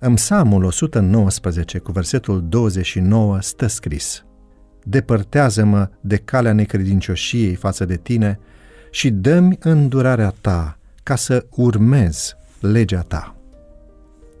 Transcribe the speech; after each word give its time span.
În 0.00 0.14
Psalmul 0.14 0.64
119 0.64 1.78
cu 1.78 1.92
versetul 1.92 2.44
29 2.48 3.40
stă 3.40 3.66
scris 3.66 4.24
Depărtează-mă 4.82 5.88
de 6.00 6.16
calea 6.16 6.52
necredincioșiei 6.52 7.54
față 7.54 7.84
de 7.84 7.96
tine 7.96 8.38
și 8.90 9.10
dă-mi 9.10 9.56
îndurarea 9.60 10.34
ta 10.40 10.78
ca 11.02 11.16
să 11.16 11.46
urmez 11.50 12.36
legea 12.60 13.00
ta. 13.00 13.36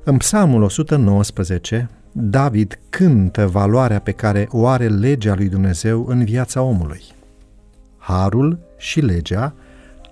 În 0.04 0.16
Psalmul 0.16 0.62
119, 0.62 1.90
David 2.12 2.78
cântă 2.90 3.46
valoarea 3.46 4.00
pe 4.00 4.12
care 4.12 4.48
o 4.50 4.66
are 4.66 4.88
legea 4.88 5.34
lui 5.34 5.48
Dumnezeu 5.48 6.06
în 6.06 6.24
viața 6.24 6.62
omului. 6.62 7.02
Harul 7.98 8.58
și 8.76 9.00
legea 9.00 9.54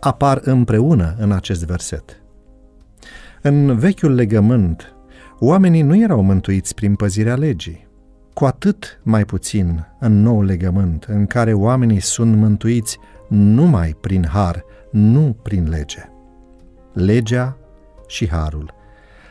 apar 0.00 0.40
împreună 0.42 1.14
în 1.18 1.32
acest 1.32 1.64
verset. 1.64 2.20
În 3.42 3.78
vechiul 3.78 4.14
legământ, 4.14 4.95
oamenii 5.38 5.82
nu 5.82 5.96
erau 5.96 6.22
mântuiți 6.22 6.74
prin 6.74 6.94
păzirea 6.94 7.34
legii, 7.34 7.86
cu 8.34 8.44
atât 8.44 9.00
mai 9.02 9.24
puțin 9.24 9.86
în 10.00 10.22
nou 10.22 10.42
legământ, 10.42 11.04
în 11.04 11.26
care 11.26 11.52
oamenii 11.52 12.00
sunt 12.00 12.36
mântuiți 12.36 12.98
numai 13.28 13.96
prin 14.00 14.26
har, 14.26 14.64
nu 14.90 15.36
prin 15.42 15.68
lege. 15.68 16.10
Legea 16.92 17.56
și 18.06 18.28
harul 18.28 18.74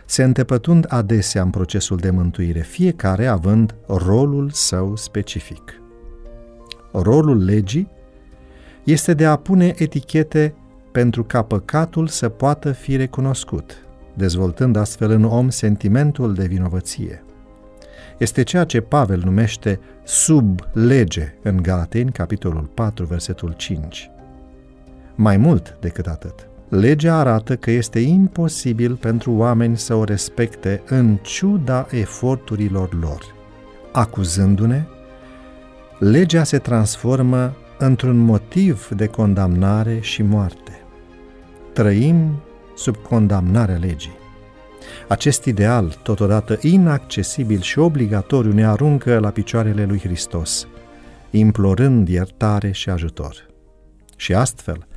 se 0.06 0.24
întepătund 0.24 0.86
adesea 0.88 1.42
în 1.42 1.50
procesul 1.50 1.98
de 1.98 2.10
mântuire, 2.10 2.60
fiecare 2.60 3.28
având 3.28 3.76
rolul 3.88 4.50
său 4.50 4.96
specific. 4.96 5.82
Rolul 6.92 7.44
legii 7.44 7.90
este 8.84 9.14
de 9.14 9.26
a 9.26 9.36
pune 9.36 9.74
etichete 9.78 10.56
pentru 10.92 11.24
ca 11.24 11.42
păcatul 11.42 12.08
să 12.08 12.30
poată 12.30 12.72
fi 12.72 12.96
recunoscut, 12.96 13.85
dezvoltând 14.16 14.76
astfel 14.76 15.12
în 15.12 15.24
om 15.24 15.50
sentimentul 15.50 16.34
de 16.34 16.46
vinovăție. 16.46 17.24
Este 18.18 18.44
ceea 18.44 18.64
ce 18.64 18.82
Pavel 18.82 19.22
numește 19.24 19.80
sub 20.04 20.60
lege 20.74 21.34
în 21.42 21.62
Galateni, 21.62 22.12
capitolul 22.12 22.70
4, 22.74 23.06
versetul 23.06 23.54
5. 23.58 24.10
Mai 25.16 25.38
mult 25.38 25.78
decât 25.80 26.08
atât, 26.08 26.48
legea 26.70 27.16
arată 27.16 27.56
că 27.56 27.72
este 27.72 28.00
imposibil 28.00 28.96
pentru 28.96 29.32
oameni 29.32 29.78
să 29.78 29.94
o 29.94 30.04
respecte 30.04 30.82
în 30.88 31.18
ciuda 31.22 31.88
eforturilor 31.90 32.94
lor. 33.00 33.22
Acuzându-ne, 33.92 34.84
legea 36.00 36.44
se 36.44 36.58
transformă 36.58 37.56
într-un 37.78 38.18
motiv 38.18 38.90
de 38.90 39.08
condamnare 39.08 40.00
și 40.00 40.22
moarte. 40.24 40.82
Trăim 41.74 42.42
sub 42.76 42.96
condamnarea 42.96 43.78
legii. 43.78 44.18
Acest 45.08 45.46
ideal, 45.46 46.00
totodată 46.04 46.58
inaccesibil 46.62 47.62
și 47.62 47.80
obligatoriu, 47.80 48.54
ne 48.54 48.66
aruncă 48.66 49.20
la 49.20 49.30
picioarele 49.30 49.86
lui 49.86 50.00
Hristos, 50.00 50.68
implorând 51.30 52.08
iertare 52.08 52.72
și 52.72 52.90
ajutor. 52.90 53.46
Și 54.16 54.34
astfel, 54.34 54.88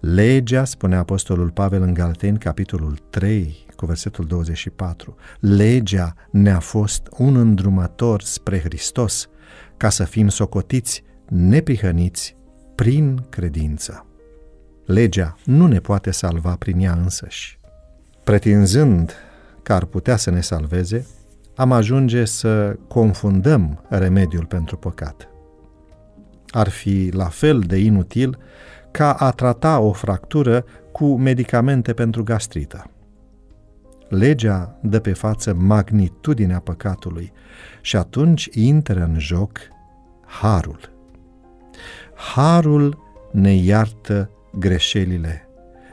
legea, 0.00 0.64
spune 0.64 0.96
Apostolul 0.96 1.50
Pavel 1.50 1.82
în 1.82 1.94
Galateni, 1.94 2.38
capitolul 2.38 2.98
3, 3.10 3.66
cu 3.76 3.86
versetul 3.86 4.24
24, 4.24 5.14
legea 5.40 6.14
ne-a 6.30 6.58
fost 6.58 7.08
un 7.18 7.36
îndrumător 7.36 8.22
spre 8.22 8.60
Hristos, 8.60 9.28
ca 9.76 9.88
să 9.88 10.04
fim 10.04 10.28
socotiți 10.28 11.02
neprihăniți 11.28 12.36
prin 12.74 13.26
credință. 13.28 14.06
Legea 14.84 15.36
nu 15.44 15.66
ne 15.66 15.78
poate 15.78 16.10
salva 16.10 16.56
prin 16.56 16.80
ea 16.80 16.92
însăși. 16.92 17.58
Pretinzând 18.24 19.12
că 19.62 19.72
ar 19.72 19.84
putea 19.84 20.16
să 20.16 20.30
ne 20.30 20.40
salveze, 20.40 21.06
am 21.56 21.72
ajunge 21.72 22.24
să 22.24 22.76
confundăm 22.88 23.84
remediul 23.88 24.44
pentru 24.44 24.76
păcat. 24.76 25.28
Ar 26.48 26.68
fi 26.68 27.10
la 27.12 27.28
fel 27.28 27.60
de 27.60 27.76
inutil 27.76 28.38
ca 28.90 29.12
a 29.12 29.30
trata 29.30 29.78
o 29.78 29.92
fractură 29.92 30.64
cu 30.92 31.16
medicamente 31.16 31.92
pentru 31.92 32.22
gastrită. 32.22 32.90
Legea 34.08 34.78
dă 34.82 35.00
pe 35.00 35.12
față 35.12 35.54
magnitudinea 35.54 36.60
păcatului 36.60 37.32
și 37.80 37.96
atunci 37.96 38.48
intră 38.52 39.02
în 39.02 39.18
joc 39.18 39.58
harul. 40.26 40.92
Harul 42.14 42.98
ne 43.30 43.54
iartă 43.54 44.30
greșelile, 44.58 45.48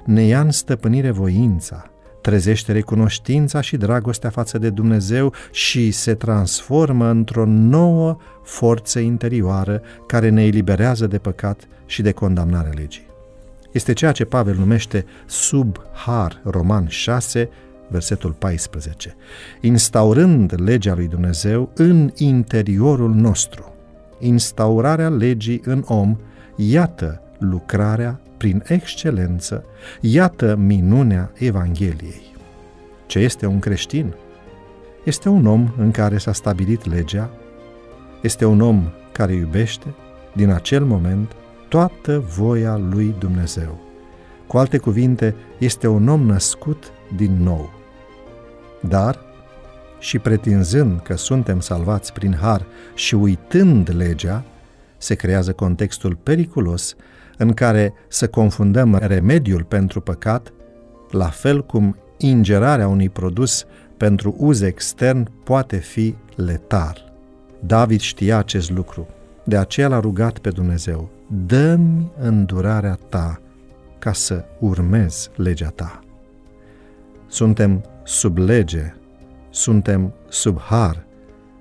ne 0.06 0.22
ia 0.22 0.42
în 0.42 0.52
stăpânire 0.52 1.12
voința, 1.12 1.92
trezește 2.22 2.72
recunoștința 2.72 3.62
și 3.62 3.78
dragostea 3.78 4.30
față 4.30 4.58
de 4.58 4.70
Dumnezeu 4.70 5.34
și 5.52 5.92
se 5.92 6.14
transformă 6.14 7.08
într-o 7.10 7.46
nouă 7.46 8.18
forță 8.44 9.00
interioară 9.00 9.82
care 10.08 10.30
ne 10.30 10.46
eliberează 10.46 11.08
de 11.08 11.18
păcat 11.18 11.68
și 11.86 12.02
de 12.02 12.12
condamnarea 12.12 12.72
legii. 12.76 13.10
Este 13.72 13.94
ceea 13.94 14.12
ce 14.12 14.26
Pavel 14.26 14.56
numește 14.56 15.06
sub 15.26 15.78
har, 15.94 16.42
Roman 16.44 16.88
6, 16.88 17.50
versetul 17.90 18.32
14, 18.32 19.16
instaurând 19.62 20.54
legea 20.62 20.96
lui 20.96 21.08
Dumnezeu 21.08 21.72
în 21.76 22.12
interiorul 22.16 23.14
nostru. 23.14 23.74
Instaurarea 24.20 25.10
legii 25.10 25.62
în 25.64 25.84
om, 25.88 26.18
iată 26.56 27.22
lucrarea 27.42 28.20
prin 28.38 28.64
excelență, 28.68 29.64
iată 30.00 30.56
minunea 30.56 31.32
Evangheliei. 31.34 32.36
Ce 33.06 33.20
este 33.20 33.46
un 33.46 33.60
creștin? 33.60 34.14
Este 35.04 35.30
un 35.30 35.46
om 35.46 35.70
în 35.78 35.92
care 35.92 36.18
s-a 36.18 36.34
stabilit 36.34 36.86
legea, 36.86 37.30
este 38.22 38.46
un 38.46 38.62
om 38.62 38.90
care 39.12 39.34
iubește, 39.34 39.94
din 40.34 40.50
acel 40.50 40.84
moment, 40.84 41.32
toată 41.68 42.20
voia 42.20 42.78
lui 42.78 43.16
Dumnezeu. 43.20 43.80
Cu 44.48 44.58
alte 44.58 44.78
cuvinte, 44.78 45.36
este 45.58 45.88
un 45.88 46.08
om 46.08 46.22
născut 46.26 46.92
din 47.16 47.44
nou. 47.44 47.70
Dar, 48.82 49.20
și 50.00 50.20
pretinzând 50.20 51.00
că 51.00 51.16
suntem 51.16 51.60
salvați 51.60 52.14
prin 52.14 52.38
har 52.42 52.66
și 52.96 53.16
uitând 53.16 53.96
legea, 53.96 54.44
se 54.98 55.16
creează 55.16 55.54
contextul 55.54 56.16
periculos 56.24 56.96
în 57.42 57.54
care 57.54 57.94
să 58.08 58.28
confundăm 58.28 58.98
remediul 59.02 59.64
pentru 59.64 60.02
păcat, 60.02 60.54
la 61.12 61.26
fel 61.26 61.66
cum 61.66 61.98
ingerarea 62.18 62.88
unui 62.88 63.10
produs 63.10 63.66
pentru 63.98 64.36
uz 64.38 64.62
extern 64.62 65.32
poate 65.44 65.78
fi 65.78 66.16
letal. 66.36 67.14
David 67.60 68.00
știa 68.00 68.38
acest 68.38 68.72
lucru, 68.72 69.08
de 69.44 69.58
aceea 69.58 69.88
l-a 69.88 70.00
rugat 70.00 70.38
pe 70.38 70.50
Dumnezeu, 70.50 71.10
dă-mi 71.46 72.12
îndurarea 72.20 72.98
ta 73.10 73.42
ca 74.00 74.14
să 74.14 74.46
urmez 74.60 75.30
legea 75.36 75.70
ta. 75.70 76.00
Suntem 77.28 77.84
sub 78.04 78.38
lege, 78.38 78.94
suntem 79.50 80.14
sub 80.30 80.60
har, 80.60 81.06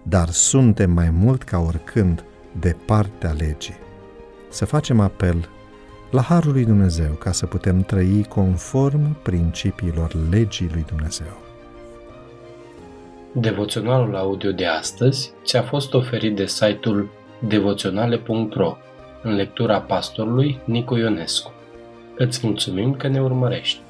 dar 0.03 0.29
suntem 0.29 0.91
mai 0.91 1.11
mult 1.11 1.43
ca 1.43 1.59
oricând 1.59 2.25
de 2.61 2.77
partea 2.87 3.31
legii. 3.31 3.79
Să 4.51 4.65
facem 4.65 5.01
apel 5.01 5.49
la 6.11 6.23
Harul 6.23 6.53
lui 6.53 6.65
Dumnezeu 6.65 7.13
ca 7.13 7.33
să 7.33 7.47
putem 7.47 7.81
trăi 7.81 8.27
conform 8.29 9.23
principiilor 9.23 10.13
legii 10.31 10.71
lui 10.73 10.85
Dumnezeu. 10.89 11.39
Devoționalul 13.33 14.17
audio 14.17 14.51
de 14.51 14.67
astăzi 14.67 15.33
ți-a 15.45 15.63
fost 15.63 15.95
oferit 15.95 16.37
de 16.37 16.47
site-ul 16.47 17.09
devoționale.ro 17.39 18.77
în 19.23 19.35
lectura 19.35 19.81
pastorului 19.81 20.59
Nicu 20.65 20.97
Ionescu. 20.97 21.53
Îți 22.17 22.47
mulțumim 22.47 22.95
că 22.95 23.09
ne 23.09 23.21
urmărești! 23.21 23.81